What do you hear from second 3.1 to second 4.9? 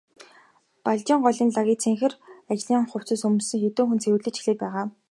өмссөн хэдэн хүн цэвэрлэж эхлээд байгаа.